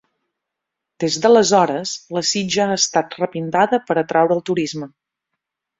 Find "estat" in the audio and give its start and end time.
2.81-3.17